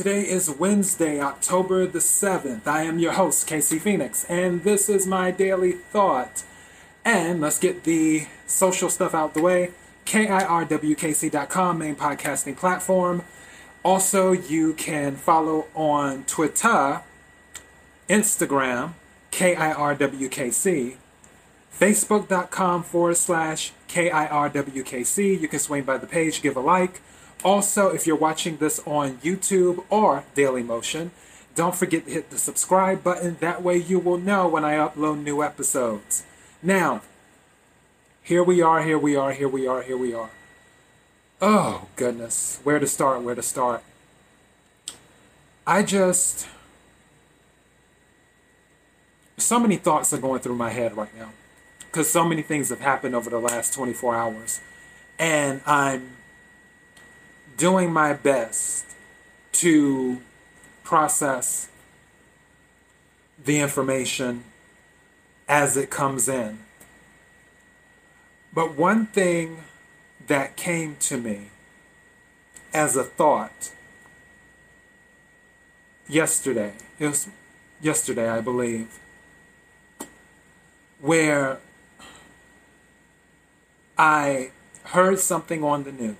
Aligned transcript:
Today 0.00 0.26
is 0.26 0.48
Wednesday, 0.48 1.20
October 1.20 1.86
the 1.86 1.98
7th. 1.98 2.66
I 2.66 2.84
am 2.84 2.98
your 2.98 3.12
host, 3.12 3.46
Casey 3.46 3.78
Phoenix, 3.78 4.24
and 4.30 4.64
this 4.64 4.88
is 4.88 5.06
my 5.06 5.30
daily 5.30 5.72
thought. 5.72 6.42
And 7.04 7.42
let's 7.42 7.58
get 7.58 7.84
the 7.84 8.26
social 8.46 8.88
stuff 8.88 9.14
out 9.14 9.34
the 9.34 9.42
way. 9.42 9.72
KIRWKC.com, 10.06 11.76
main 11.76 11.96
podcasting 11.96 12.56
platform. 12.56 13.24
Also, 13.82 14.32
you 14.32 14.72
can 14.72 15.16
follow 15.16 15.66
on 15.74 16.24
Twitter, 16.24 17.02
Instagram, 18.08 18.94
KIRWKC, 19.32 20.96
Facebook.com 21.78 22.82
forward 22.84 23.18
slash 23.18 23.74
KIRWKC. 23.90 25.38
You 25.38 25.46
can 25.46 25.58
swing 25.58 25.82
by 25.82 25.98
the 25.98 26.06
page, 26.06 26.40
give 26.40 26.56
a 26.56 26.60
like. 26.60 27.02
Also, 27.42 27.88
if 27.88 28.06
you're 28.06 28.16
watching 28.16 28.58
this 28.58 28.80
on 28.86 29.16
YouTube 29.18 29.84
or 29.88 30.24
Daily 30.34 30.62
Motion, 30.62 31.10
don't 31.54 31.74
forget 31.74 32.04
to 32.04 32.10
hit 32.10 32.30
the 32.30 32.38
subscribe 32.38 33.02
button. 33.02 33.36
That 33.40 33.62
way, 33.62 33.76
you 33.76 33.98
will 33.98 34.18
know 34.18 34.46
when 34.46 34.64
I 34.64 34.74
upload 34.74 35.22
new 35.22 35.42
episodes. 35.42 36.24
Now, 36.62 37.02
here 38.22 38.42
we 38.42 38.60
are, 38.60 38.82
here 38.82 38.98
we 38.98 39.16
are, 39.16 39.32
here 39.32 39.48
we 39.48 39.66
are, 39.66 39.82
here 39.82 39.96
we 39.96 40.14
are. 40.14 40.30
Oh, 41.40 41.86
goodness. 41.96 42.60
Where 42.62 42.78
to 42.78 42.86
start? 42.86 43.22
Where 43.22 43.34
to 43.34 43.42
start? 43.42 43.82
I 45.66 45.82
just. 45.82 46.46
So 49.38 49.58
many 49.58 49.76
thoughts 49.76 50.12
are 50.12 50.18
going 50.18 50.40
through 50.40 50.56
my 50.56 50.70
head 50.70 50.96
right 50.96 51.16
now 51.16 51.30
because 51.86 52.10
so 52.10 52.24
many 52.24 52.42
things 52.42 52.68
have 52.68 52.80
happened 52.80 53.14
over 53.14 53.30
the 53.30 53.40
last 53.40 53.72
24 53.72 54.14
hours. 54.14 54.60
And 55.18 55.62
I'm 55.66 56.16
doing 57.60 57.92
my 57.92 58.14
best 58.14 58.86
to 59.52 60.18
process 60.82 61.68
the 63.44 63.60
information 63.60 64.42
as 65.46 65.76
it 65.76 65.90
comes 65.90 66.26
in. 66.26 66.58
But 68.54 68.76
one 68.78 69.04
thing 69.04 69.64
that 70.26 70.56
came 70.56 70.96
to 71.00 71.18
me 71.18 71.50
as 72.72 72.96
a 72.96 73.04
thought 73.04 73.72
yesterday, 76.08 76.72
it 76.98 77.08
was 77.08 77.28
yesterday, 77.82 78.30
I 78.30 78.40
believe, 78.40 78.98
where 80.98 81.58
I 83.98 84.50
heard 84.84 85.18
something 85.18 85.62
on 85.62 85.84
the 85.84 85.92
news 85.92 86.16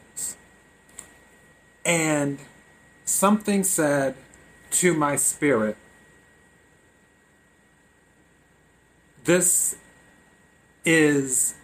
and 1.85 2.39
something 3.05 3.65
said 3.65 4.15
to 4.71 4.95
my 4.95 5.17
spirit, 5.17 5.77
This 9.25 9.77
is 10.85 11.55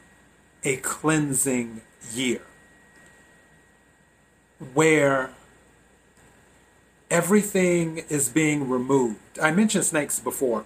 a 0.63 0.77
cleansing 0.77 1.81
year 2.13 2.43
where 4.75 5.31
everything 7.11 8.05
is 8.09 8.29
being 8.29 8.69
removed. 8.69 9.39
I 9.41 9.51
mentioned 9.53 9.85
snakes 9.85 10.21
before. 10.21 10.65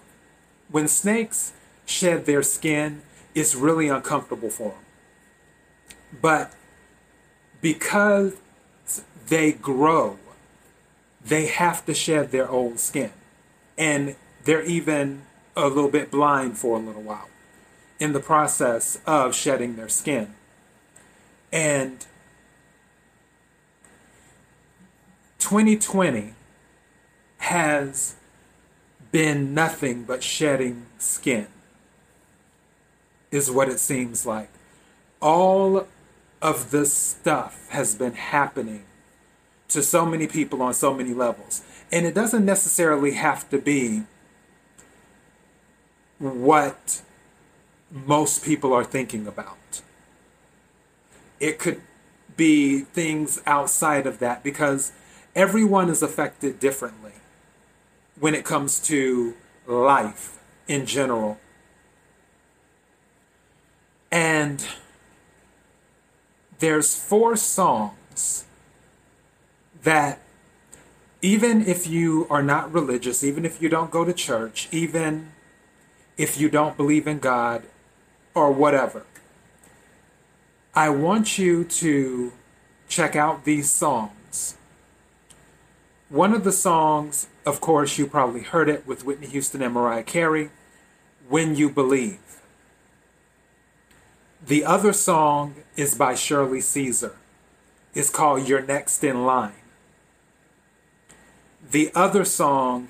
When 0.70 0.88
snakes 0.88 1.52
shed 1.86 2.26
their 2.26 2.42
skin, 2.42 3.02
it's 3.34 3.54
really 3.54 3.88
uncomfortable 3.88 4.50
for 4.50 4.70
them. 4.70 4.84
But 6.20 6.52
because 7.60 8.34
they 9.30 9.52
grow, 9.52 10.18
they 11.24 11.46
have 11.46 11.86
to 11.86 11.94
shed 11.94 12.32
their 12.32 12.50
old 12.50 12.78
skin. 12.78 13.12
And 13.78 14.16
they're 14.44 14.64
even 14.64 15.22
a 15.56 15.68
little 15.68 15.90
bit 15.90 16.10
blind 16.10 16.58
for 16.58 16.76
a 16.76 16.80
little 16.80 17.02
while 17.02 17.28
in 17.98 18.12
the 18.12 18.20
process 18.20 18.98
of 19.06 19.34
shedding 19.34 19.76
their 19.76 19.88
skin. 19.88 20.34
And 21.52 22.04
2020 25.38 26.34
has 27.38 28.16
been 29.12 29.54
nothing 29.54 30.04
but 30.04 30.22
shedding 30.22 30.86
skin, 30.98 31.46
is 33.30 33.50
what 33.50 33.68
it 33.68 33.78
seems 33.78 34.26
like. 34.26 34.50
All 35.20 35.86
of 36.42 36.70
this 36.70 36.92
stuff 36.92 37.68
has 37.70 37.94
been 37.94 38.14
happening 38.14 38.84
to 39.70 39.82
so 39.82 40.04
many 40.04 40.26
people 40.26 40.62
on 40.62 40.74
so 40.74 40.92
many 40.94 41.14
levels. 41.14 41.62
And 41.90 42.06
it 42.06 42.14
doesn't 42.14 42.44
necessarily 42.44 43.12
have 43.12 43.48
to 43.50 43.58
be 43.58 44.04
what 46.18 47.02
most 47.90 48.44
people 48.44 48.72
are 48.72 48.84
thinking 48.84 49.26
about. 49.26 49.82
It 51.40 51.58
could 51.58 51.80
be 52.36 52.80
things 52.80 53.40
outside 53.46 54.06
of 54.06 54.18
that 54.18 54.42
because 54.42 54.92
everyone 55.34 55.88
is 55.88 56.02
affected 56.02 56.60
differently 56.60 57.12
when 58.18 58.34
it 58.34 58.44
comes 58.44 58.80
to 58.80 59.34
life 59.66 60.38
in 60.68 60.86
general. 60.86 61.38
And 64.12 64.66
there's 66.58 66.94
four 66.94 67.36
songs 67.36 68.44
that 69.82 70.20
even 71.22 71.66
if 71.66 71.86
you 71.86 72.26
are 72.30 72.42
not 72.42 72.72
religious, 72.72 73.22
even 73.22 73.44
if 73.44 73.60
you 73.60 73.68
don't 73.68 73.90
go 73.90 74.04
to 74.04 74.12
church, 74.12 74.68
even 74.70 75.32
if 76.16 76.40
you 76.40 76.48
don't 76.48 76.76
believe 76.76 77.06
in 77.06 77.18
God 77.18 77.64
or 78.34 78.50
whatever, 78.50 79.04
I 80.74 80.88
want 80.90 81.38
you 81.38 81.64
to 81.64 82.32
check 82.88 83.16
out 83.16 83.44
these 83.44 83.70
songs. 83.70 84.56
One 86.08 86.32
of 86.32 86.44
the 86.44 86.52
songs, 86.52 87.28
of 87.46 87.60
course, 87.60 87.98
you 87.98 88.06
probably 88.06 88.42
heard 88.42 88.68
it 88.68 88.86
with 88.86 89.04
Whitney 89.04 89.28
Houston 89.28 89.62
and 89.62 89.74
Mariah 89.74 90.02
Carey, 90.02 90.50
When 91.28 91.54
You 91.54 91.70
Believe. 91.70 92.18
The 94.44 94.64
other 94.64 94.92
song 94.92 95.54
is 95.76 95.94
by 95.94 96.14
Shirley 96.14 96.60
Caesar. 96.60 97.16
It's 97.94 98.10
called 98.10 98.48
You're 98.48 98.62
Next 98.62 99.04
in 99.04 99.24
Line. 99.24 99.59
The 101.70 101.92
other 101.94 102.24
song 102.24 102.88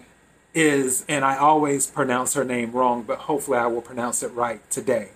is, 0.55 1.05
and 1.07 1.25
I 1.25 1.37
always 1.37 1.87
pronounce 1.87 2.35
her 2.35 2.45
name 2.45 2.73
wrong, 2.73 3.03
but 3.03 3.19
hopefully 3.19 3.59
I 3.59 3.67
will 3.67 3.83
pronounce 3.83 4.23
it 4.23 4.29
right 4.29 4.69
today, 4.71 5.11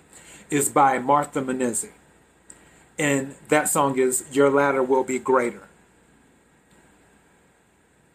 is 0.50 0.68
by 0.68 0.98
Martha 0.98 1.40
Munizzi. 1.40 1.90
And 2.98 3.34
that 3.48 3.68
song 3.68 3.98
is 3.98 4.26
Your 4.30 4.50
Latter 4.50 4.82
Will 4.82 5.02
Be 5.02 5.18
Greater. 5.18 5.68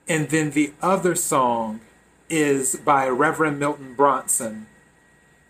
And 0.08 0.30
then 0.30 0.52
the 0.52 0.74
other 0.82 1.16
song 1.16 1.82
is 2.30 2.76
by 2.76 3.08
Reverend 3.08 3.60
Milton 3.60 3.96
Brunson 3.96 4.68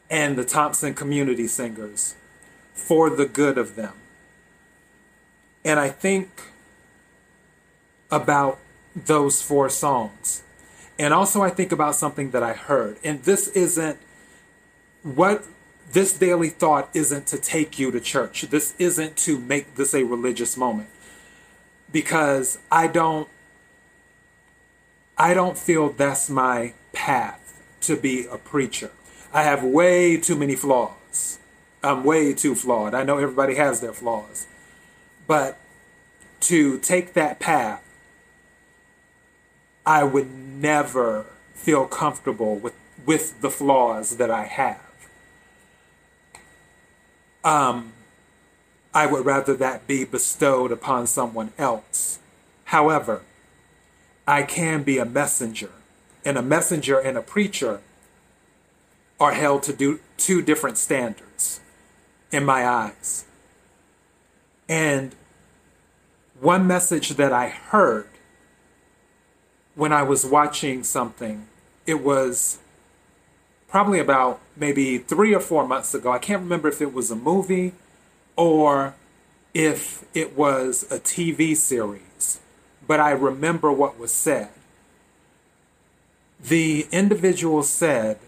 and 0.10 0.38
the 0.38 0.46
Thompson 0.46 0.94
Community 0.94 1.46
Singers, 1.46 2.16
For 2.74 3.10
the 3.10 3.26
Good 3.26 3.58
of 3.58 3.76
Them. 3.76 3.94
And 5.64 5.78
I 5.80 5.90
think 5.90 6.54
about 8.10 8.60
those 8.96 9.42
four 9.42 9.70
songs. 9.70 10.44
And 10.98 11.14
also, 11.14 11.42
I 11.42 11.50
think 11.50 11.72
about 11.72 11.96
something 11.96 12.32
that 12.32 12.44
I 12.44 12.54
heard. 12.54 12.98
And 13.04 13.24
this 13.24 13.48
isn't 13.50 13.98
what 15.04 15.46
this 15.92 16.14
daily 16.14 16.50
thought 16.50 16.90
isn't 16.94 17.26
to 17.28 17.38
take 17.38 17.80
you 17.80 17.92
to 17.92 18.00
church. 18.00 18.42
This 18.44 18.76
isn't 18.78 19.16
to 19.18 19.40
make 19.40 19.76
this 19.76 19.94
a 19.94 20.04
religious 20.04 20.58
moment. 20.58 20.90
Because 21.92 22.60
I 22.72 22.88
don't 22.88 23.28
I 25.18 25.34
don't 25.34 25.58
feel 25.58 25.90
that's 25.90 26.30
my 26.30 26.74
path 26.94 27.62
to 27.82 27.98
be 27.98 28.26
a 28.28 28.38
preacher. 28.38 28.92
I 29.34 29.44
have 29.44 29.64
way 29.64 30.16
too 30.18 30.36
many 30.36 30.56
flaws. 30.56 31.40
I'm 31.84 32.04
way 32.04 32.34
too 32.34 32.56
flawed. 32.56 32.94
I 32.94 33.04
know 33.04 33.18
everybody 33.18 33.56
has 33.56 33.82
their 33.82 33.94
flaws. 33.94 34.48
But 35.28 35.58
to 36.42 36.80
take 36.80 37.14
that 37.14 37.40
path 37.40 37.84
I 39.86 40.04
would 40.04 40.32
never 40.32 41.26
feel 41.54 41.86
comfortable 41.86 42.56
with, 42.56 42.74
with 43.06 43.42
the 43.42 43.50
flaws 43.50 44.18
that 44.18 44.30
I 44.30 44.46
have. 44.46 44.82
Um, 47.44 47.94
I 48.94 49.06
would 49.06 49.26
rather 49.26 49.54
that 49.56 49.88
be 49.88 50.04
bestowed 50.04 50.72
upon 50.72 51.08
someone 51.08 51.52
else. 51.58 52.20
However, 52.66 53.24
I 54.28 54.44
can 54.44 54.84
be 54.84 54.98
a 54.98 55.06
messenger, 55.06 55.72
and 56.24 56.38
a 56.38 56.42
messenger 56.42 57.00
and 57.00 57.18
a 57.18 57.22
preacher 57.22 57.82
are 59.20 59.34
held 59.34 59.64
to 59.64 59.74
do 59.74 60.00
two 60.18 60.42
different 60.42 60.78
standards 60.78 61.60
in 62.32 62.46
my 62.46 62.68
eyes. 62.68 63.26
And 64.68 65.16
one 66.40 66.68
message 66.68 67.10
that 67.10 67.34
I 67.34 67.50
heard 67.50 68.08
when 69.80 69.94
I 69.94 70.04
was 70.04 70.26
watching 70.26 70.84
something. 70.84 71.48
It 71.88 72.04
was 72.04 72.60
probably 73.70 74.00
about 74.00 74.42
maybe 74.58 74.98
three 74.98 75.34
or 75.34 75.40
four 75.40 75.66
months 75.66 75.94
ago. 75.94 76.12
I 76.12 76.20
can't 76.20 76.42
remember 76.42 76.68
if 76.68 76.82
it 76.82 76.94
was 76.94 77.10
a 77.10 77.16
movie 77.16 77.72
or 78.36 78.94
if 79.54 80.04
it 80.14 80.38
was 80.38 80.84
a 80.92 81.00
TV 81.00 81.56
series, 81.56 82.42
but 82.86 83.00
I 83.00 83.12
remember 83.12 83.72
what 83.72 83.98
was 83.98 84.12
said. 84.12 84.50
The 86.44 86.86
individual 86.92 87.64
said, 87.64 88.20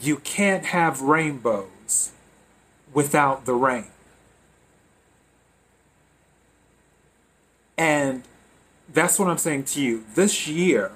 You 0.00 0.16
can't 0.16 0.64
have 0.64 1.02
rainbows 1.02 2.12
without 2.94 3.44
the 3.44 3.54
rain. 3.54 3.90
And 7.76 8.22
that's 8.92 9.18
what 9.18 9.28
I'm 9.28 9.38
saying 9.38 9.64
to 9.64 9.82
you. 9.82 10.04
This 10.14 10.46
year 10.46 10.92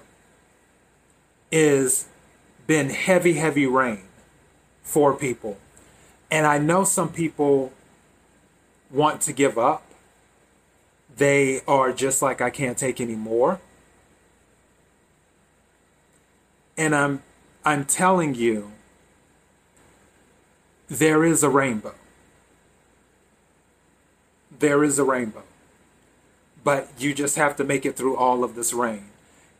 is 1.50 2.06
been 2.66 2.90
heavy, 2.90 3.34
heavy 3.34 3.66
rain 3.66 4.02
for 4.82 5.12
people. 5.12 5.58
And 6.30 6.46
I 6.46 6.58
know 6.58 6.84
some 6.84 7.08
people 7.12 7.72
want 8.90 9.20
to 9.22 9.32
give 9.32 9.58
up. 9.58 9.84
They 11.16 11.62
are 11.66 11.92
just 11.92 12.22
like, 12.22 12.40
I 12.40 12.50
can't 12.50 12.78
take 12.78 13.00
any 13.00 13.16
more. 13.16 13.60
And 16.76 16.94
I'm, 16.94 17.22
I'm 17.64 17.84
telling 17.84 18.34
you, 18.34 18.72
there 20.88 21.24
is 21.24 21.42
a 21.42 21.50
rainbow. 21.50 21.94
There 24.58 24.84
is 24.84 24.98
a 24.98 25.04
rainbow 25.04 25.42
but 26.62 26.88
you 26.98 27.14
just 27.14 27.36
have 27.36 27.56
to 27.56 27.64
make 27.64 27.86
it 27.86 27.96
through 27.96 28.16
all 28.16 28.44
of 28.44 28.54
this 28.54 28.72
rain. 28.72 29.06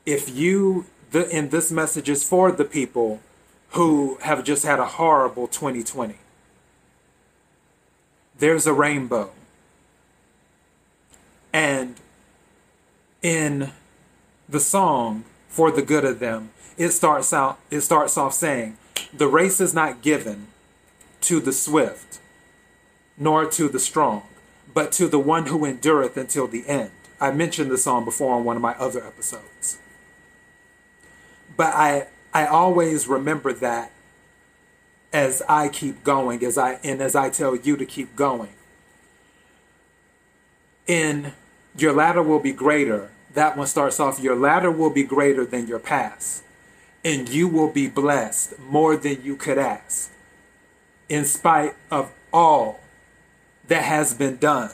If 0.04 0.34
you, 0.34 0.86
the, 1.10 1.30
and 1.32 1.50
this 1.50 1.70
message 1.70 2.08
is 2.08 2.24
for 2.24 2.52
the 2.52 2.64
people 2.64 3.20
who 3.70 4.18
have 4.22 4.44
just 4.44 4.64
had 4.64 4.78
a 4.78 4.84
horrible 4.84 5.46
2020. 5.46 6.16
There's 8.38 8.66
a 8.66 8.72
rainbow. 8.72 9.30
And 11.52 11.96
in 13.22 13.70
the 14.48 14.60
song, 14.60 15.24
For 15.48 15.70
the 15.70 15.82
Good 15.82 16.04
of 16.04 16.18
Them, 16.18 16.50
it 16.76 16.90
starts 16.90 17.32
out, 17.32 17.58
it 17.70 17.82
starts 17.82 18.16
off 18.16 18.34
saying, 18.34 18.76
The 19.12 19.28
race 19.28 19.60
is 19.60 19.74
not 19.74 20.02
given 20.02 20.48
to 21.22 21.38
the 21.38 21.52
swift, 21.52 22.18
nor 23.18 23.44
to 23.50 23.68
the 23.68 23.78
strong, 23.78 24.22
but 24.72 24.92
to 24.92 25.08
the 25.08 25.18
one 25.18 25.46
who 25.46 25.64
endureth 25.64 26.16
until 26.16 26.46
the 26.46 26.66
end. 26.66 26.90
I 27.20 27.30
mentioned 27.32 27.70
this 27.70 27.84
song 27.84 28.04
before 28.04 28.34
on 28.34 28.44
one 28.44 28.56
of 28.56 28.62
my 28.62 28.74
other 28.74 29.04
episodes. 29.04 29.78
But 31.56 31.74
I 31.74 32.06
I 32.32 32.46
always 32.46 33.08
remember 33.08 33.52
that 33.52 33.90
as 35.12 35.42
I 35.48 35.68
keep 35.68 36.04
going, 36.04 36.44
as 36.44 36.56
I 36.56 36.78
and 36.84 37.00
as 37.00 37.16
I 37.16 37.30
tell 37.30 37.56
you 37.56 37.76
to 37.76 37.84
keep 37.84 38.14
going. 38.16 38.54
In 40.86 41.32
your 41.76 41.92
ladder 41.92 42.22
will 42.22 42.40
be 42.40 42.52
greater. 42.52 43.10
That 43.34 43.56
one 43.56 43.66
starts 43.66 44.00
off, 44.00 44.18
your 44.18 44.34
ladder 44.34 44.70
will 44.70 44.90
be 44.90 45.04
greater 45.04 45.44
than 45.44 45.66
your 45.66 45.78
past. 45.78 46.42
And 47.04 47.28
you 47.28 47.48
will 47.48 47.70
be 47.70 47.86
blessed 47.86 48.58
more 48.58 48.96
than 48.96 49.22
you 49.22 49.36
could 49.36 49.56
ask. 49.56 50.10
In 51.08 51.24
spite 51.24 51.74
of 51.90 52.12
all 52.32 52.80
that 53.70 53.84
has 53.84 54.12
been 54.12 54.36
done 54.36 54.72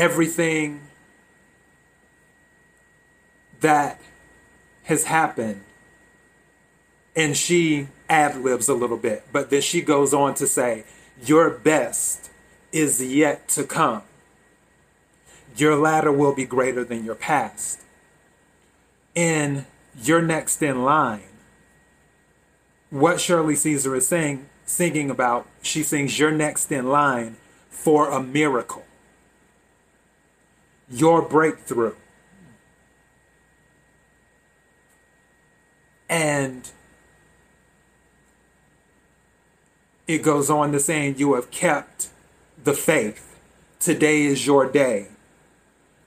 everything 0.00 0.80
that 3.60 4.00
has 4.84 5.04
happened. 5.04 5.62
And 7.14 7.36
she 7.36 7.88
ad 8.08 8.40
libs 8.42 8.68
a 8.68 8.74
little 8.74 8.96
bit, 8.96 9.26
but 9.32 9.50
then 9.50 9.60
she 9.60 9.82
goes 9.82 10.14
on 10.14 10.34
to 10.36 10.46
say, 10.46 10.84
Your 11.22 11.50
best 11.50 12.30
is 12.72 13.02
yet 13.02 13.48
to 13.50 13.64
come. 13.64 14.02
Your 15.56 15.76
latter 15.76 16.12
will 16.12 16.34
be 16.34 16.46
greater 16.46 16.82
than 16.84 17.04
your 17.04 17.16
past. 17.16 17.80
And 19.14 19.66
you're 20.00 20.22
next 20.22 20.62
in 20.62 20.82
line. 20.82 21.24
What 22.88 23.20
Shirley 23.20 23.56
Caesar 23.56 23.94
is 23.96 24.08
saying, 24.08 24.46
singing 24.70 25.10
about, 25.10 25.46
she 25.62 25.82
sings, 25.82 26.18
You're 26.18 26.30
next 26.30 26.70
in 26.72 26.88
line 26.88 27.36
for 27.68 28.10
a 28.10 28.22
miracle 28.22 28.84
your 30.90 31.22
breakthrough. 31.22 31.94
And 36.08 36.68
it 40.08 40.18
goes 40.18 40.50
on 40.50 40.72
to 40.72 40.80
saying, 40.80 41.16
You 41.18 41.34
have 41.34 41.50
kept 41.50 42.08
the 42.62 42.74
faith. 42.74 43.38
Today 43.78 44.24
is 44.24 44.44
your 44.44 44.70
day 44.70 45.08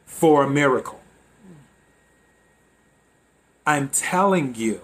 for 0.06 0.44
a 0.44 0.50
miracle. 0.50 1.00
I'm 3.66 3.88
telling 3.90 4.56
you, 4.56 4.82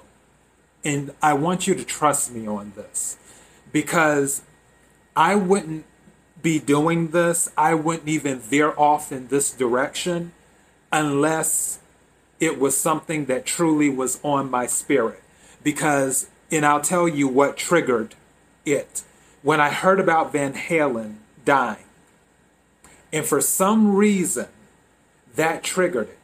and 0.86 1.14
I 1.22 1.34
want 1.34 1.68
you 1.68 1.76
to 1.76 1.84
trust 1.84 2.32
me 2.32 2.48
on 2.48 2.72
this 2.76 3.18
because 3.72 4.42
I 5.16 5.36
wouldn't 5.36 5.86
be 6.42 6.60
doing 6.60 7.10
this, 7.10 7.52
I 7.58 7.74
wouldn't 7.74 8.08
even 8.08 8.40
veer 8.40 8.74
off 8.78 9.12
in 9.12 9.28
this 9.28 9.52
direction 9.52 10.32
unless 10.92 11.80
it 12.40 12.60
was 12.60 12.78
something 12.78 13.26
that 13.26 13.46
truly 13.46 13.90
was 13.90 14.20
on 14.24 14.50
my 14.50 14.66
spirit. 14.66 15.22
Because, 15.62 16.30
and 16.52 16.66
I'll 16.66 16.82
tell 16.82 17.08
you 17.08 17.28
what 17.28 17.58
triggered 17.58 18.16
it. 18.66 19.04
When 19.42 19.60
I 19.60 19.70
heard 19.70 20.00
about 20.00 20.32
Van 20.32 20.54
Halen 20.54 21.16
dying, 21.44 21.84
and 23.12 23.26
for 23.26 23.42
some 23.42 23.96
reason, 23.96 24.48
that 25.36 25.64
triggered 25.64 26.10
it. 26.10 26.18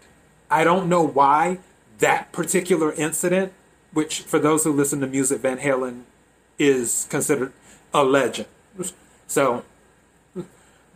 I 0.50 0.64
don't 0.64 0.88
know 0.88 1.02
why 1.02 1.60
that 2.00 2.32
particular 2.32 2.94
incident, 2.94 3.54
which 3.92 4.22
for 4.22 4.40
those 4.40 4.64
who 4.64 4.72
listen 4.72 5.00
to 5.02 5.08
music, 5.08 5.42
Van 5.42 5.58
Halen 5.58 6.04
is 6.58 7.08
considered 7.10 7.54
a 7.94 8.04
legend. 8.04 8.48
So 9.28 9.64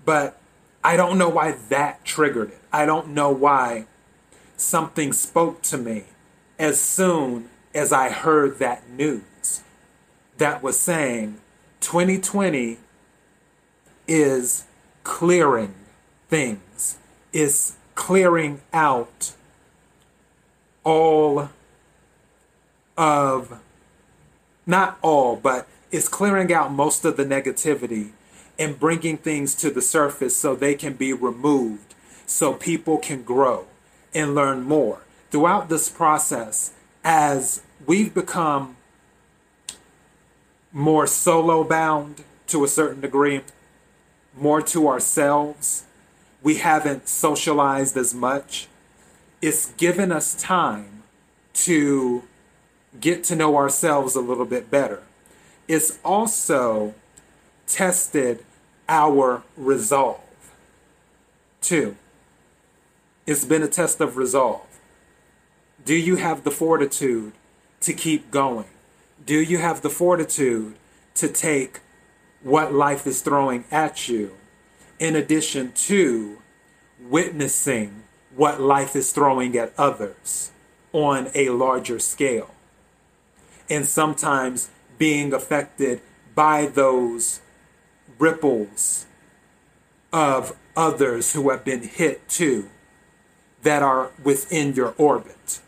but 0.06 0.40
I 0.84 0.96
don't 0.98 1.18
know 1.18 1.30
why 1.30 1.56
that 1.70 2.04
triggered 2.06 2.50
it. 2.50 2.60
I 2.72 2.86
don't 2.86 3.10
know 3.10 3.30
why 3.30 3.86
something 4.58 5.14
spoke 5.14 5.62
to 5.64 5.78
me 5.78 6.06
as 6.58 6.82
soon 6.82 7.50
as 7.74 7.94
I 7.94 8.10
heard 8.10 8.60
that 8.60 8.90
news 8.90 9.62
that 10.38 10.64
was 10.64 10.80
saying 10.80 11.40
2020 11.82 12.78
is 14.08 14.66
clearing 15.04 15.76
things, 16.28 16.98
is 17.32 17.76
clearing 17.96 18.62
out 18.74 19.34
all 20.84 21.50
of, 22.98 23.60
not 24.70 25.00
all, 25.02 25.36
but 25.36 25.68
it's 25.92 26.08
clearing 26.08 26.54
out 26.54 26.72
most 26.72 27.04
of 27.04 27.18
the 27.18 27.26
negativity 27.26 28.12
and 28.60 28.80
bringing 28.80 29.18
things 29.18 29.56
to 29.56 29.72
the 29.72 29.82
surface 29.82 30.38
so 30.38 30.54
they 30.54 30.76
can 30.76 30.94
be 30.94 31.12
removed, 31.12 31.96
so 32.28 32.54
people 32.54 33.00
can 33.00 33.24
grow 33.24 33.66
and 34.14 34.36
learn 34.36 34.62
more. 34.62 35.02
Throughout 35.32 35.70
this 35.70 35.90
process, 35.90 36.74
as 37.04 37.64
we've 37.86 38.14
become 38.14 38.76
more 40.72 41.08
solo 41.08 41.64
bound 41.64 42.24
to 42.48 42.64
a 42.64 42.68
certain 42.68 43.02
degree, 43.02 43.42
more 44.38 44.62
to 44.62 44.88
ourselves, 44.88 45.86
we 46.44 46.58
haven't 46.58 47.08
socialized 47.08 47.98
as 47.98 48.14
much. 48.14 48.68
It's 49.42 49.72
given 49.74 50.12
us 50.12 50.36
time 50.36 51.02
to 51.54 52.24
get 53.00 53.24
to 53.26 53.36
know 53.36 53.56
ourselves 53.58 54.16
a 54.16 54.22
little 54.22 54.46
bit 54.46 54.72
better. 54.72 55.04
It's 55.68 56.00
also 56.04 56.96
tested 57.68 58.44
our 58.88 59.44
resolve. 59.56 60.22
Two, 61.62 61.96
it's 63.28 63.46
been 63.46 63.62
a 63.62 63.68
test 63.68 64.02
of 64.02 64.18
resolve. 64.18 64.66
Do 65.86 65.94
you 65.94 66.16
have 66.16 66.44
the 66.44 66.52
fortitude 66.52 67.34
to 67.82 67.94
keep 67.94 68.32
going? 68.32 68.66
Do 69.26 69.40
you 69.40 69.60
have 69.60 69.82
the 69.82 69.90
fortitude 69.90 70.76
to 71.16 71.28
take 71.28 71.82
what 72.42 72.74
life 72.74 73.06
is 73.06 73.22
throwing 73.22 73.66
at 73.70 74.08
you, 74.08 74.36
in 74.98 75.16
addition 75.16 75.72
to 75.74 76.42
witnessing 77.00 78.04
what 78.36 78.60
life 78.60 78.96
is 78.96 79.12
throwing 79.12 79.58
at 79.58 79.74
others 79.78 80.52
on 80.94 81.30
a 81.36 81.50
larger 81.50 82.00
scale? 82.00 82.50
And 83.70 83.86
sometimes 83.86 84.70
being 84.98 85.34
affected 85.34 86.02
by 86.36 86.66
those 86.66 87.42
ripples 88.18 89.06
of 90.12 90.56
others 90.76 91.34
who 91.34 91.50
have 91.50 91.64
been 91.64 91.84
hit 91.84 92.28
too 92.28 92.70
that 93.64 93.84
are 93.84 94.12
within 94.24 94.74
your 94.74 94.94
orbit. 94.98 95.60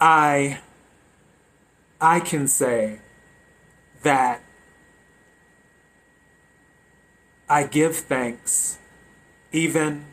I 0.00 0.60
I 2.00 2.20
can 2.20 2.46
say 2.48 2.98
that 4.02 4.42
I 7.48 7.64
give 7.64 7.96
thanks 7.96 8.78
even 9.52 10.04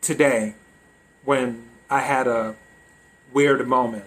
today 0.00 0.54
when 1.24 1.67
I 1.90 2.00
had 2.00 2.26
a 2.26 2.54
weird 3.32 3.66
moment. 3.66 4.04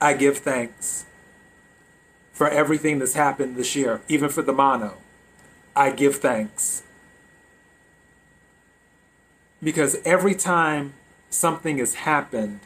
I 0.00 0.14
give 0.14 0.38
thanks 0.38 1.06
for 2.32 2.48
everything 2.48 2.98
that's 2.98 3.14
happened 3.14 3.56
this 3.56 3.76
year, 3.76 4.00
even 4.08 4.28
for 4.28 4.42
the 4.42 4.52
mono. 4.52 4.98
I 5.76 5.90
give 5.90 6.16
thanks. 6.16 6.82
Because 9.62 9.96
every 10.04 10.34
time 10.34 10.94
something 11.30 11.78
has 11.78 11.94
happened, 11.94 12.60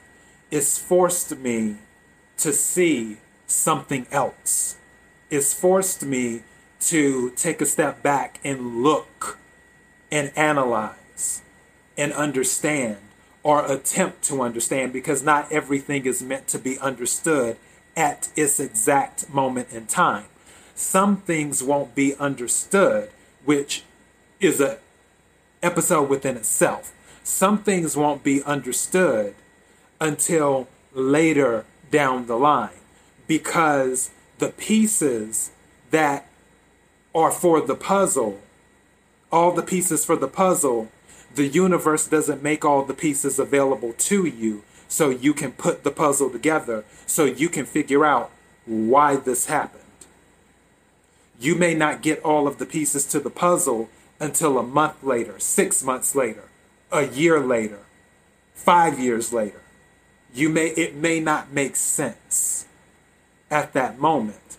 it's 0.51 0.79
forced 0.79 1.37
me 1.37 1.77
to 2.39 2.53
see 2.53 3.19
something 3.47 4.07
else. 4.11 4.77
It's 5.31 5.53
forced 5.53 6.05
me 6.05 6.43
to 6.81 7.31
take 7.31 7.61
a 7.61 7.67
step 7.67 8.03
back 8.03 8.41
and 8.43 8.83
look 8.83 9.39
and 10.11 10.33
analyze 10.37 11.43
and 11.97 12.13
understand 12.13 12.97
or 13.49 13.64
attempt 13.64 14.23
to 14.23 14.43
understand 14.43 14.93
because 14.93 15.23
not 15.23 15.50
everything 15.50 16.05
is 16.05 16.23
meant 16.23 16.47
to 16.47 16.59
be 16.59 16.78
understood 16.81 17.57
at 17.97 18.28
its 18.37 18.61
exact 18.61 19.26
moment 19.33 19.67
in 19.73 19.87
time. 19.87 20.26
Some 20.75 21.17
things 21.23 21.62
won't 21.62 21.95
be 21.95 22.14
understood, 22.17 23.09
which 23.47 23.85
is 24.38 24.61
an 24.61 24.76
episode 25.62 26.11
within 26.11 26.37
itself. 26.37 26.93
Some 27.25 27.57
things 27.57 27.97
won't 27.97 28.23
be 28.23 28.43
understood 28.43 29.35
until 29.99 30.69
later 30.93 31.64
down 31.90 32.26
the 32.26 32.37
line 32.37 32.83
because 33.26 34.11
the 34.40 34.50
pieces 34.50 35.52
that 35.90 36.28
are 37.14 37.31
for 37.31 37.62
the 37.62 37.75
puzzle, 37.75 38.40
all 39.33 39.52
the 39.52 39.62
pieces 39.62 40.05
for 40.05 40.17
the 40.17 40.28
puzzle, 40.28 40.90
the 41.38 41.47
universe 41.47 42.09
doesn't 42.09 42.42
make 42.42 42.64
all 42.64 42.85
the 42.85 42.92
pieces 42.92 43.38
available 43.38 43.92
to 43.92 44.26
you 44.26 44.64
so 44.88 45.09
you 45.09 45.33
can 45.33 45.52
put 45.52 45.85
the 45.85 45.90
puzzle 45.92 46.28
together 46.28 46.85
so 47.07 47.25
you 47.26 47.49
can 47.49 47.64
figure 47.64 48.04
out 48.04 48.33
why 48.66 49.14
this 49.14 49.47
happened. 49.47 49.85
You 51.38 51.54
may 51.54 51.75
not 51.75 52.02
get 52.02 52.21
all 52.25 52.49
of 52.49 52.59
the 52.59 52.66
pieces 52.66 53.07
to 53.07 53.21
the 53.21 53.30
puzzle 53.30 53.88
until 54.18 54.59
a 54.59 54.64
month 54.64 55.04
later, 55.04 55.38
six 55.38 55.85
months 55.85 56.16
later, 56.16 56.42
a 56.90 57.07
year 57.07 57.38
later, 57.38 57.78
five 58.52 58.99
years 58.99 59.33
later. 59.33 59.62
You 60.35 60.49
may 60.49 60.71
it 60.71 60.97
may 60.97 61.21
not 61.21 61.52
make 61.52 61.76
sense 61.76 62.66
at 63.49 63.75
that 63.75 64.00
moment. 64.00 64.57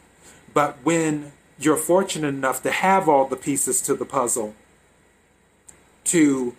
But 0.53 0.77
when 0.83 1.33
you're 1.59 1.75
fortunate 1.75 2.29
enough 2.29 2.63
to 2.63 2.71
have 2.71 3.09
all 3.09 3.25
the 3.25 3.35
pieces 3.35 3.81
to 3.81 3.95
the 3.95 4.05
puzzle 4.05 4.55
to 6.05 6.55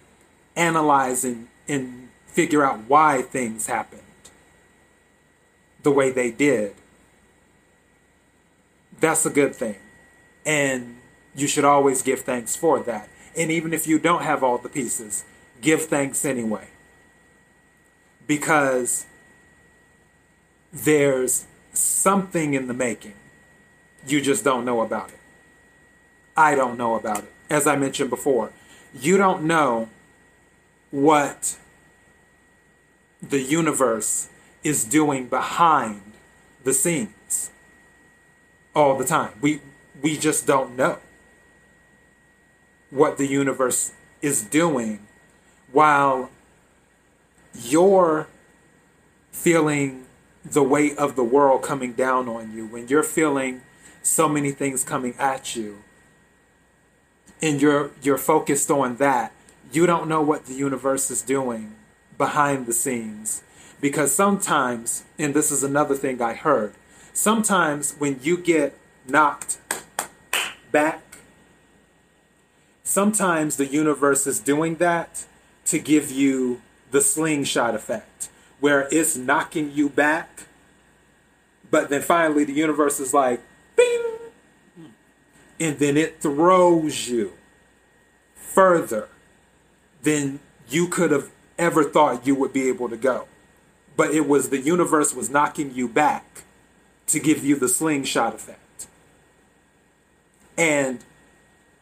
analyze 0.60 1.24
and, 1.24 1.48
and 1.66 2.08
figure 2.26 2.64
out 2.64 2.80
why 2.86 3.22
things 3.22 3.66
happened 3.66 4.02
the 5.82 5.90
way 5.90 6.10
they 6.10 6.30
did, 6.30 6.74
that's 9.00 9.24
a 9.24 9.30
good 9.30 9.54
thing. 9.54 9.76
And 10.44 10.98
you 11.34 11.46
should 11.46 11.64
always 11.64 12.02
give 12.02 12.20
thanks 12.20 12.54
for 12.54 12.80
that. 12.80 13.08
And 13.36 13.50
even 13.50 13.72
if 13.72 13.86
you 13.86 13.98
don't 13.98 14.22
have 14.22 14.42
all 14.42 14.58
the 14.58 14.68
pieces, 14.68 15.24
give 15.62 15.86
thanks 15.86 16.24
anyway. 16.24 16.68
Because 18.26 19.06
there's 20.72 21.46
something 21.72 22.54
in 22.54 22.66
the 22.66 22.74
making. 22.74 23.14
You 24.06 24.20
just 24.20 24.44
don't 24.44 24.64
know 24.64 24.82
about 24.82 25.10
it. 25.10 25.18
I 26.36 26.54
don't 26.54 26.76
know 26.76 26.94
about 26.94 27.18
it. 27.20 27.32
As 27.48 27.66
I 27.66 27.76
mentioned 27.76 28.10
before, 28.10 28.52
you 28.94 29.16
don't 29.16 29.44
know 29.44 29.88
what 30.90 31.56
the 33.22 33.40
universe 33.40 34.28
is 34.62 34.84
doing 34.84 35.26
behind 35.26 36.02
the 36.64 36.74
scenes 36.74 37.50
all 38.74 38.96
the 38.96 39.04
time. 39.04 39.32
We 39.40 39.60
we 40.02 40.16
just 40.16 40.46
don't 40.46 40.76
know 40.76 40.98
what 42.90 43.18
the 43.18 43.26
universe 43.26 43.92
is 44.22 44.42
doing 44.42 45.06
while 45.72 46.30
you're 47.54 48.26
feeling 49.30 50.06
the 50.44 50.62
weight 50.62 50.96
of 50.98 51.16
the 51.16 51.24
world 51.24 51.62
coming 51.62 51.92
down 51.92 52.28
on 52.28 52.52
you, 52.54 52.66
when 52.66 52.88
you're 52.88 53.02
feeling 53.02 53.60
so 54.02 54.28
many 54.28 54.50
things 54.50 54.82
coming 54.82 55.14
at 55.18 55.54
you, 55.54 55.82
and 57.42 57.60
you're 57.60 57.90
you're 58.02 58.18
focused 58.18 58.70
on 58.70 58.96
that, 58.96 59.32
you 59.72 59.86
don't 59.86 60.08
know 60.08 60.22
what 60.22 60.46
the 60.46 60.54
universe 60.54 61.10
is 61.10 61.22
doing 61.22 61.74
behind 62.18 62.66
the 62.66 62.72
scenes. 62.72 63.42
Because 63.80 64.14
sometimes, 64.14 65.04
and 65.18 65.32
this 65.32 65.50
is 65.50 65.62
another 65.62 65.94
thing 65.94 66.20
I 66.20 66.34
heard, 66.34 66.74
sometimes 67.12 67.94
when 67.98 68.18
you 68.22 68.36
get 68.36 68.76
knocked 69.06 69.58
back, 70.70 71.02
sometimes 72.82 73.56
the 73.56 73.66
universe 73.66 74.26
is 74.26 74.38
doing 74.40 74.76
that 74.76 75.24
to 75.66 75.78
give 75.78 76.10
you 76.10 76.60
the 76.90 77.00
slingshot 77.00 77.74
effect 77.74 78.28
where 78.58 78.88
it's 78.92 79.16
knocking 79.16 79.72
you 79.72 79.88
back, 79.88 80.44
but 81.70 81.88
then 81.88 82.02
finally 82.02 82.44
the 82.44 82.52
universe 82.52 83.00
is 83.00 83.14
like, 83.14 83.40
bing, 83.76 84.18
and 85.58 85.78
then 85.78 85.96
it 85.96 86.20
throws 86.20 87.08
you 87.08 87.32
further 88.34 89.08
than 90.02 90.40
you 90.68 90.88
could 90.88 91.10
have 91.10 91.30
ever 91.58 91.84
thought 91.84 92.26
you 92.26 92.34
would 92.34 92.52
be 92.52 92.68
able 92.68 92.88
to 92.88 92.96
go. 92.96 93.26
But 93.96 94.12
it 94.12 94.26
was 94.26 94.48
the 94.48 94.60
universe 94.60 95.14
was 95.14 95.30
knocking 95.30 95.74
you 95.74 95.88
back 95.88 96.42
to 97.08 97.20
give 97.20 97.44
you 97.44 97.56
the 97.56 97.68
slingshot 97.68 98.34
effect. 98.34 98.86
And 100.56 101.04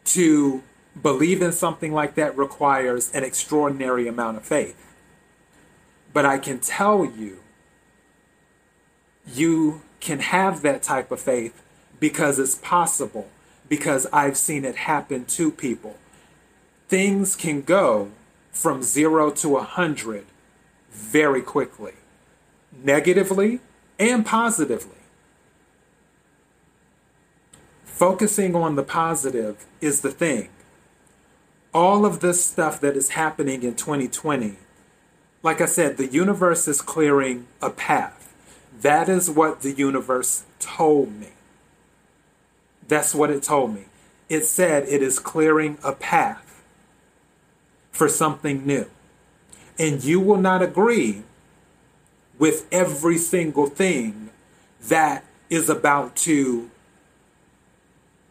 to 0.07 0.63
believe 1.01 1.43
in 1.43 1.53
something 1.53 1.93
like 1.93 2.15
that 2.15 2.37
requires 2.37 3.13
an 3.13 3.25
extraordinary 3.25 4.09
amount 4.09 4.37
of 4.37 4.45
faith. 4.45 4.77
But 6.13 6.25
I 6.25 6.39
can 6.39 6.59
tell 6.59 7.05
you, 7.05 7.41
you 9.27 9.83
can 10.01 10.21
have 10.21 10.63
that 10.63 10.83
type 10.83 11.13
of 11.13 11.21
faith 11.21 11.63
because 12.01 12.39
it's 12.39 12.55
possible, 12.55 13.29
because 13.69 14.07
I've 14.13 14.37
seen 14.37 14.65
it 14.65 14.77
happen 14.77 15.27
to 15.27 15.51
people. 15.51 15.97
Things 16.89 17.37
can 17.37 17.63
go 17.63 18.11
from 18.51 18.83
zero 18.83 19.31
to 19.31 19.57
a 19.57 19.63
hundred 19.63 20.27
very 20.91 21.43
quickly, 21.43 21.95
negatively 22.83 23.61
and 23.99 24.25
positively. 24.25 24.97
Focusing 27.85 28.55
on 28.55 28.75
the 28.77 28.83
positive 28.83 29.67
is 29.81 30.01
the 30.01 30.11
thing. 30.11 30.49
All 31.75 32.07
of 32.07 32.21
this 32.21 32.45
stuff 32.45 32.81
that 32.81 32.97
is 32.97 33.11
happening 33.11 33.63
in 33.63 33.75
2020 33.75 34.57
like 35.43 35.61
I 35.61 35.67
said, 35.67 35.97
the 35.97 36.07
universe 36.07 36.67
is 36.67 36.83
clearing 36.83 37.47
a 37.63 37.71
path. 37.71 38.35
That 38.81 39.09
is 39.09 39.31
what 39.31 39.61
the 39.61 39.73
universe 39.73 40.45
told 40.59 41.13
me. 41.13 41.29
That's 42.87 43.15
what 43.15 43.31
it 43.31 43.43
told 43.43 43.75
me. 43.75 43.85
It 44.29 44.45
said 44.45 44.85
it 44.89 45.03
is 45.03 45.19
clearing 45.19 45.79
a 45.85 45.93
path 45.93 46.48
for 47.99 48.09
something 48.09 48.65
new. 48.65 48.87
And 49.77 50.03
you 50.05 50.21
will 50.21 50.39
not 50.39 50.63
agree 50.63 51.25
with 52.39 52.67
every 52.71 53.19
single 53.19 53.67
thing 53.67 54.31
that 54.83 55.25
is 55.51 55.69
about 55.69 56.15
to 56.15 56.71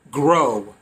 grow 0.10 0.74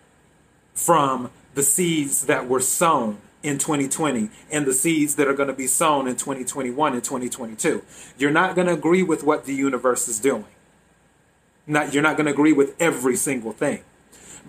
from 0.75 1.31
the 1.55 1.63
seeds 1.63 2.27
that 2.27 2.47
were 2.47 2.59
sown 2.59 3.17
in 3.41 3.57
2020 3.57 4.29
and 4.51 4.67
the 4.67 4.73
seeds 4.73 5.15
that 5.15 5.27
are 5.27 5.33
going 5.33 5.47
to 5.47 5.53
be 5.53 5.65
sown 5.65 6.07
in 6.07 6.15
2021 6.15 6.93
and 6.93 7.03
2022. 7.03 7.83
You're 8.19 8.29
not 8.29 8.53
going 8.53 8.67
to 8.67 8.73
agree 8.73 9.01
with 9.01 9.23
what 9.23 9.45
the 9.45 9.53
universe 9.55 10.07
is 10.07 10.19
doing. 10.19 10.45
Not, 11.65 11.91
you're 11.91 12.03
not 12.03 12.17
going 12.17 12.27
to 12.27 12.31
agree 12.31 12.53
with 12.53 12.75
every 12.79 13.15
single 13.15 13.51
thing. 13.51 13.83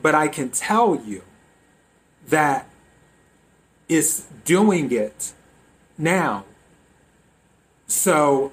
But 0.03 0.15
I 0.15 0.29
can 0.29 0.51
tell 0.51 0.95
you 0.95 1.23
that 2.29 2.69
it's 3.89 4.27
doing 4.45 4.91
it 4.93 5.33
now. 5.97 6.45
So 7.87 8.53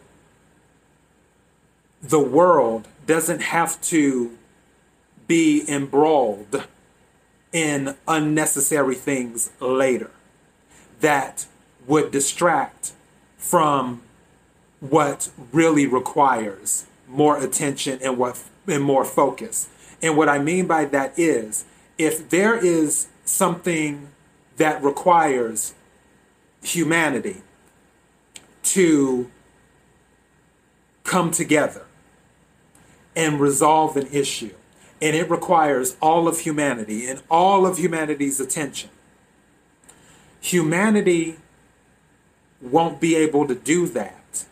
the 2.01 2.19
world 2.19 2.87
doesn't 3.05 3.41
have 3.41 3.81
to 3.81 4.37
be 5.27 5.63
embroiled 5.67 6.67
in 7.51 7.95
unnecessary 8.07 8.95
things 8.95 9.51
later 9.59 10.11
that 10.99 11.45
would 11.87 12.11
distract 12.11 12.93
from 13.37 14.01
what 14.79 15.29
really 15.51 15.85
requires 15.85 16.85
more 17.07 17.37
attention 17.37 17.99
and 18.01 18.17
what 18.17 18.41
and 18.67 18.83
more 18.83 19.05
focus. 19.05 19.67
And 20.01 20.17
what 20.17 20.29
I 20.29 20.39
mean 20.39 20.67
by 20.67 20.85
that 20.85 21.17
is 21.17 21.65
if 21.97 22.29
there 22.29 22.55
is 22.55 23.07
something 23.25 24.09
that 24.57 24.83
requires 24.83 25.73
humanity 26.61 27.41
to 28.63 29.29
come 31.03 31.31
together 31.31 31.85
and 33.15 33.39
resolve 33.39 33.97
an 33.97 34.07
issue, 34.07 34.53
and 35.01 35.15
it 35.15 35.29
requires 35.29 35.95
all 36.01 36.27
of 36.27 36.39
humanity 36.39 37.07
and 37.07 37.21
all 37.29 37.65
of 37.65 37.77
humanity's 37.77 38.39
attention. 38.39 38.89
Humanity 40.41 41.37
won't 42.61 42.99
be 42.99 43.15
able 43.15 43.47
to 43.47 43.55
do 43.55 43.87
that 43.87 44.45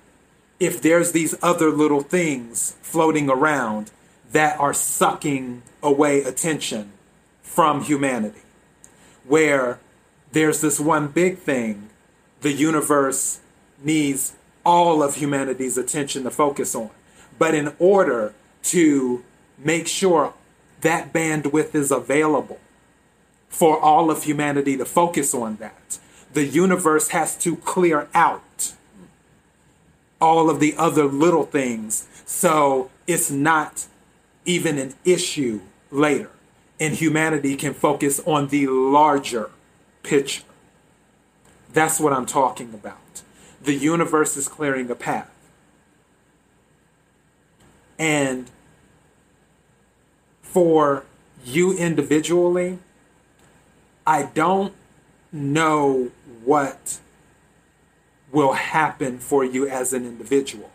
if 0.59 0.81
there's 0.81 1.11
these 1.11 1.33
other 1.41 1.71
little 1.71 2.01
things 2.01 2.75
floating 2.81 3.29
around 3.29 3.89
that 4.31 4.59
are 4.59 4.73
sucking 4.73 5.63
away 5.81 6.21
attention 6.23 6.91
from 7.41 7.83
humanity. 7.83 8.41
Where 9.25 9.79
there's 10.31 10.61
this 10.61 10.79
one 10.79 11.07
big 11.07 11.37
thing 11.37 11.89
the 12.41 12.51
universe 12.51 13.39
needs 13.83 14.33
all 14.65 15.03
of 15.03 15.15
humanity's 15.15 15.77
attention 15.77 16.23
to 16.23 16.31
focus 16.31 16.75
on. 16.75 16.89
But 17.37 17.55
in 17.55 17.73
order 17.79 18.33
to 18.63 19.23
make 19.57 19.87
sure 19.87 20.33
that 20.81 21.13
bandwidth 21.13 21.75
is 21.75 21.91
available 21.91 22.59
for 23.49 23.79
all 23.79 24.09
of 24.09 24.23
humanity 24.23 24.77
to 24.77 24.85
focus 24.85 25.33
on 25.33 25.57
that. 25.57 25.99
The 26.33 26.45
universe 26.45 27.09
has 27.09 27.35
to 27.37 27.57
clear 27.57 28.07
out 28.13 28.73
all 30.19 30.49
of 30.49 30.59
the 30.59 30.75
other 30.77 31.05
little 31.05 31.43
things 31.43 32.07
so 32.25 32.89
it's 33.07 33.29
not 33.29 33.87
even 34.45 34.77
an 34.77 34.93
issue 35.03 35.61
later. 35.91 36.29
And 36.79 36.95
humanity 36.95 37.55
can 37.57 37.73
focus 37.73 38.21
on 38.25 38.47
the 38.47 38.67
larger 38.67 39.51
picture. 40.03 40.43
That's 41.73 41.99
what 41.99 42.13
I'm 42.13 42.25
talking 42.25 42.73
about. 42.73 42.97
The 43.61 43.73
universe 43.73 44.35
is 44.35 44.47
clearing 44.47 44.89
a 44.89 44.95
path. 44.95 45.29
And 47.97 48.49
for 50.41 51.05
you 51.45 51.77
individually, 51.77 52.79
I 54.05 54.23
don't 54.23 54.73
know 55.31 56.11
what 56.43 56.99
will 58.31 58.53
happen 58.53 59.19
for 59.19 59.45
you 59.45 59.67
as 59.67 59.93
an 59.93 60.05
individual. 60.05 60.71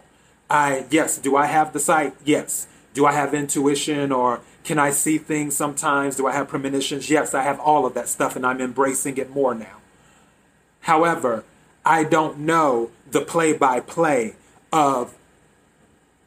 I 0.49 0.87
yes, 0.90 1.18
do 1.18 1.37
I 1.37 1.47
have 1.47 1.73
the 1.73 1.80
sight? 1.80 2.14
Yes. 2.25 2.68
Do 2.95 3.04
I 3.04 3.12
have 3.12 3.35
intuition 3.35 4.12
or 4.12 4.40
can 4.66 4.80
I 4.80 4.90
see 4.90 5.16
things 5.16 5.56
sometimes? 5.56 6.16
Do 6.16 6.26
I 6.26 6.32
have 6.32 6.49
premonitions? 6.49 7.08
Yes, 7.08 7.35
I 7.35 7.42
have 7.42 7.61
all 7.61 7.87
of 7.87 7.94
that 7.94 8.08
stuff 8.08 8.35
and 8.35 8.44
I'm 8.44 8.61
embracing 8.61 9.16
it 9.16 9.30
more 9.30 9.54
now. 9.54 9.76
However, 10.80 11.44
I 11.85 12.02
don't 12.02 12.40
know 12.40 12.90
the 13.08 13.20
play 13.20 13.52
by 13.52 13.78
play 13.78 14.35
of 14.73 15.14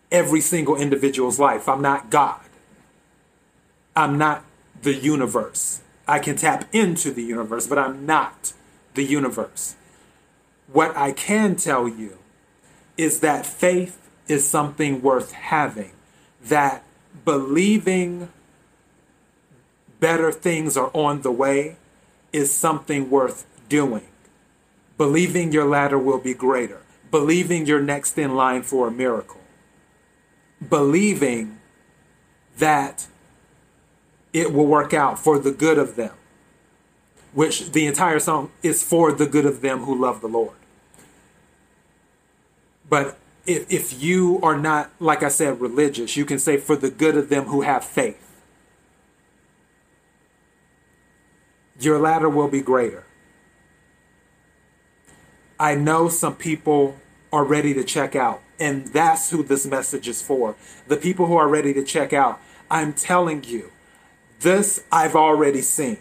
every 0.10 0.40
single 0.40 0.78
individual's 0.78 1.38
life. 1.38 1.68
I'm 1.68 1.82
not 1.82 2.10
God. 2.10 2.40
I'm 3.94 4.18
not 4.18 4.46
the 4.84 4.94
universe. 4.94 5.82
I 6.08 6.20
can 6.20 6.38
tap 6.38 6.64
into 6.74 7.12
the 7.12 7.24
universe, 7.24 7.68
but 7.68 7.78
I'm 7.78 8.06
not 8.06 8.54
the 8.94 9.04
universe. 9.04 9.76
What 10.72 10.96
I 10.96 11.12
can 11.12 11.58
tell 11.58 11.90
you 11.90 12.20
is 12.96 13.20
that 13.20 13.46
faith 13.46 14.10
is 14.30 14.48
something 14.48 15.02
worth 15.02 15.34
having, 15.34 15.92
that 16.42 16.84
believing 17.26 18.30
better 20.00 20.32
things 20.32 20.78
are 20.78 20.92
on 20.94 21.22
the 21.22 21.32
way 21.32 21.76
is 22.32 22.54
something 22.54 23.10
worth 23.10 23.46
doing. 23.68 24.08
Believing 24.98 25.52
your 25.52 25.66
ladder 25.66 25.98
will 25.98 26.20
be 26.20 26.34
greater, 26.34 26.82
believing 27.12 27.66
you're 27.66 27.82
next 27.82 28.18
in 28.18 28.36
line 28.36 28.64
for 28.64 28.88
a 28.88 28.92
miracle, 28.92 29.42
believing 30.68 31.60
that 32.58 33.08
it 34.34 34.54
will 34.54 34.68
work 34.68 34.94
out 34.94 35.18
for 35.18 35.40
the 35.40 35.52
good 35.52 35.78
of 35.78 35.96
them, 35.96 36.14
which 37.34 37.72
the 37.72 37.88
entire 37.88 38.20
song 38.20 38.52
is 38.62 38.84
for 38.84 39.12
the 39.12 39.26
good 39.26 39.46
of 39.46 39.62
them 39.62 39.80
who 39.80 40.00
love 40.00 40.22
the 40.22 40.28
Lord. 40.28 40.56
But 42.90 43.18
if, 43.50 43.72
if 43.72 44.04
you 44.04 44.40
are 44.44 44.56
not, 44.56 44.92
like 45.00 45.24
I 45.24 45.30
said, 45.30 45.60
religious, 45.60 46.16
you 46.16 46.24
can 46.24 46.38
say 46.38 46.58
for 46.58 46.76
the 46.76 46.92
good 46.92 47.18
of 47.18 47.30
them 47.30 47.46
who 47.46 47.62
have 47.62 47.84
faith. 47.84 48.24
Your 51.80 51.98
ladder 51.98 52.30
will 52.30 52.48
be 52.48 52.62
greater. 52.62 53.06
I 55.60 55.74
know 55.74 56.10
some 56.10 56.36
people 56.36 56.98
are 57.34 57.44
ready 57.44 57.74
to 57.74 57.84
check 57.84 58.16
out, 58.16 58.44
and 58.60 58.86
that's 58.88 59.32
who 59.32 59.42
this 59.42 59.66
message 59.66 60.08
is 60.08 60.22
for. 60.22 60.56
The 60.88 60.98
people 60.98 61.26
who 61.26 61.36
are 61.36 61.48
ready 61.48 61.74
to 61.74 61.84
check 61.84 62.14
out, 62.14 62.40
I'm 62.70 62.94
telling 62.94 63.44
you, 63.46 63.72
this 64.42 64.84
I've 64.92 65.16
already 65.16 65.64
seen. 65.64 65.98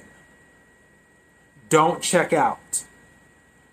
Don't 1.71 2.03
check 2.03 2.35
out 2.35 2.85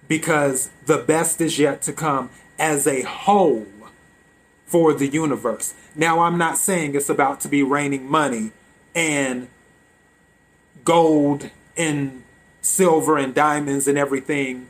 because 0.07 0.69
the 0.85 0.97
best 0.97 1.41
is 1.41 1.59
yet 1.59 1.81
to 1.81 1.93
come 1.93 2.29
as 2.57 2.87
a 2.87 3.01
whole 3.03 3.67
for 4.65 4.93
the 4.93 5.07
universe. 5.07 5.73
Now, 5.95 6.21
I'm 6.21 6.37
not 6.37 6.57
saying 6.57 6.95
it's 6.95 7.09
about 7.09 7.39
to 7.41 7.47
be 7.47 7.63
raining 7.63 8.09
money 8.09 8.51
and 8.93 9.47
gold 10.83 11.49
and 11.77 12.23
silver 12.61 13.17
and 13.17 13.33
diamonds 13.33 13.87
and 13.87 13.97
everything 13.97 14.67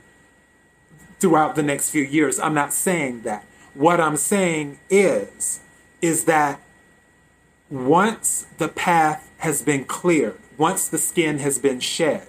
throughout 1.19 1.55
the 1.55 1.63
next 1.63 1.89
few 1.89 2.03
years. 2.03 2.39
I'm 2.39 2.53
not 2.53 2.73
saying 2.73 3.21
that. 3.21 3.45
What 3.73 3.99
I'm 3.99 4.17
saying 4.17 4.79
is 4.89 5.59
is 6.01 6.25
that 6.25 6.59
once 7.69 8.45
the 8.57 8.67
path 8.67 9.29
has 9.37 9.61
been 9.61 9.85
cleared, 9.85 10.37
once 10.57 10.87
the 10.87 10.97
skin 10.97 11.39
has 11.39 11.57
been 11.57 11.79
shed, 11.79 12.27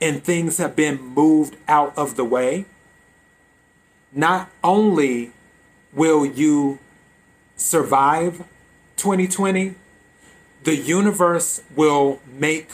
and 0.00 0.24
things 0.24 0.58
have 0.58 0.74
been 0.74 1.00
moved 1.00 1.56
out 1.68 1.96
of 1.96 2.16
the 2.16 2.24
way, 2.24 2.64
not 4.12 4.50
only 4.62 5.32
will 5.92 6.24
you 6.24 6.78
survive 7.56 8.44
2020, 8.96 9.74
the 10.64 10.76
universe 10.76 11.62
will 11.74 12.20
make 12.26 12.70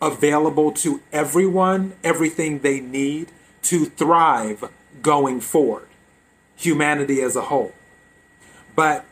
available 0.00 0.70
to 0.70 1.00
everyone 1.12 1.94
everything 2.04 2.60
they 2.60 2.80
need 2.80 3.28
to 3.62 3.86
thrive 3.86 4.70
going 5.02 5.40
forward, 5.40 5.88
humanity 6.54 7.20
as 7.20 7.34
a 7.34 7.42
whole. 7.42 7.72
But 8.76 9.04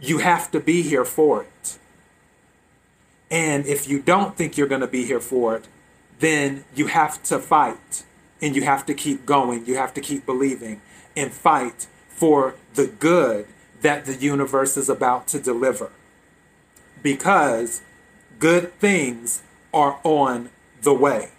you 0.00 0.18
have 0.18 0.50
to 0.50 0.60
be 0.60 0.82
here 0.82 1.04
for 1.04 1.42
it. 1.42 1.78
And 3.30 3.66
if 3.66 3.88
you 3.88 4.00
don't 4.00 4.36
think 4.36 4.56
you're 4.56 4.66
going 4.66 4.80
to 4.80 4.86
be 4.86 5.04
here 5.04 5.20
for 5.20 5.56
it, 5.56 5.66
then 6.18 6.64
you 6.74 6.88
have 6.88 7.22
to 7.24 7.38
fight 7.38 8.04
and 8.40 8.54
you 8.54 8.62
have 8.62 8.86
to 8.86 8.94
keep 8.94 9.26
going. 9.26 9.66
You 9.66 9.76
have 9.76 9.94
to 9.94 10.00
keep 10.00 10.26
believing 10.26 10.80
and 11.16 11.32
fight 11.32 11.86
for 12.08 12.54
the 12.74 12.86
good 12.86 13.46
that 13.82 14.04
the 14.04 14.14
universe 14.14 14.76
is 14.76 14.88
about 14.88 15.26
to 15.28 15.38
deliver. 15.38 15.90
Because 17.02 17.82
good 18.38 18.72
things 18.78 19.42
are 19.72 20.00
on 20.02 20.50
the 20.82 20.94
way. 20.94 21.30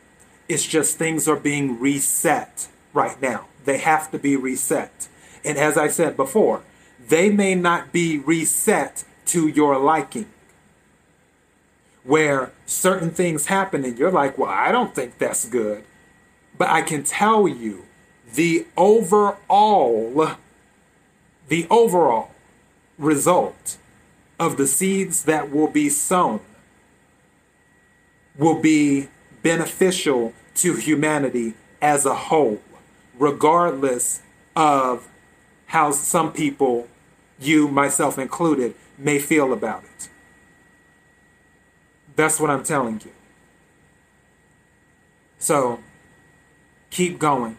It's 0.47 0.65
just 0.65 0.97
things 0.97 1.27
are 1.27 1.36
being 1.36 1.79
reset 1.79 2.67
right 2.93 3.21
now. 3.21 3.47
They 3.65 3.79
have 3.79 4.12
to 4.12 4.19
be 4.19 4.36
reset. 4.36 5.07
And 5.43 5.57
as 5.57 5.77
I 5.77 5.88
said 5.88 6.15
before, 6.15 6.63
they 7.07 7.29
may 7.29 7.55
not 7.55 7.91
be 7.91 8.17
reset 8.17 9.03
to 9.27 9.47
your 9.47 9.77
liking 9.77 10.27
where 12.03 12.53
certain 12.65 13.12
things 13.12 13.47
happen 13.47 13.83
and 13.83 13.99
you're 13.99 14.12
like, 14.12 14.38
well, 14.38 14.49
I 14.49 14.71
don't 14.71 14.95
think 14.95 15.17
that's 15.17 15.43
good. 15.43 15.83
But 16.58 16.70
I 16.70 16.82
can 16.82 17.04
tell 17.04 17.48
you 17.48 17.86
the 18.34 18.65
overall, 18.76 20.36
the 21.48 21.67
overall 21.70 22.32
result 22.98 23.78
of 24.39 24.58
the 24.58 24.67
seeds 24.67 25.24
that 25.24 25.52
will 25.52 25.67
be 25.67 25.89
sown 25.89 26.39
will 28.38 28.60
be 28.62 29.08
beneficial 29.41 30.34
to 30.56 30.76
humanity 30.76 31.54
as 31.82 32.06
a 32.06 32.13
whole, 32.13 32.62
regardless 33.17 34.22
of 34.56 35.08
how 35.67 35.91
some 35.91 36.32
people, 36.32 36.88
you, 37.39 37.67
myself 37.67 38.17
included, 38.17 38.74
may 38.98 39.20
feel 39.20 39.54
about 39.54 39.84
it. 39.84 40.10
That's 42.15 42.39
what 42.39 42.50
I'm 42.50 42.63
telling 42.63 43.02
you. 43.06 43.12
So 45.39 45.80
keep 46.89 47.19
going 47.19 47.58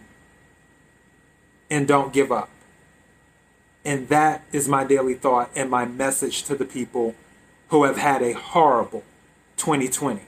and 1.70 1.86
don't 1.86 2.12
give 2.12 2.32
up. 2.32 2.50
And 3.84 4.08
that 4.08 4.42
is 4.52 4.68
my 4.68 4.84
daily 4.84 5.14
thought 5.14 5.50
and 5.54 5.70
my 5.70 5.84
message 5.84 6.42
to 6.44 6.54
the 6.54 6.64
people 6.64 7.14
who 7.68 7.84
have 7.84 7.98
had 7.98 8.22
a 8.22 8.32
horrible 8.32 9.04
2020. 9.56 10.22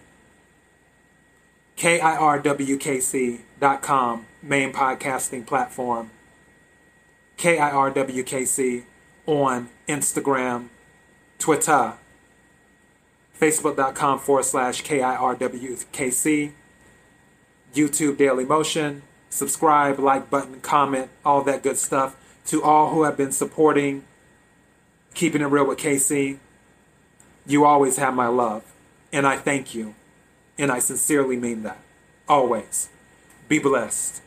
KIRWKC.com, 1.76 3.46
main 4.42 4.72
podcasting 4.72 5.46
platform. 5.46 6.10
KIRWKC 7.38 8.82
on 9.26 9.68
Instagram, 9.88 10.68
Twitter, 11.38 11.94
Facebook.com 13.40 14.18
forward 14.18 14.44
slash 14.44 14.82
KIRWKC, 14.84 16.52
YouTube 17.74 18.16
Daily 18.16 18.44
Motion, 18.44 19.02
subscribe, 19.28 19.98
like 19.98 20.30
button, 20.30 20.60
comment, 20.60 21.10
all 21.24 21.42
that 21.42 21.62
good 21.62 21.78
stuff. 21.78 22.16
To 22.46 22.62
all 22.62 22.90
who 22.90 23.04
have 23.04 23.16
been 23.16 23.32
supporting 23.32 24.04
Keeping 25.14 25.42
It 25.42 25.46
Real 25.46 25.66
with 25.66 25.78
KC, 25.78 26.38
you 27.46 27.64
always 27.64 27.96
have 27.98 28.14
my 28.14 28.26
love. 28.28 28.64
And 29.12 29.26
I 29.26 29.36
thank 29.36 29.74
you. 29.74 29.94
And 30.58 30.70
I 30.70 30.78
sincerely 30.78 31.36
mean 31.36 31.62
that. 31.62 31.78
Always. 32.28 32.88
Be 33.48 33.58
blessed. 33.58 34.22